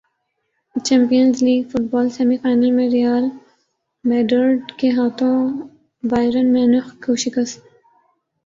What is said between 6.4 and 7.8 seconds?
میونخ کو شکست